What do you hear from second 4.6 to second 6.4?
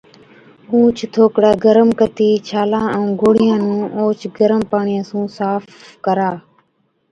پاڻِيان سُون صاف ڪرا۔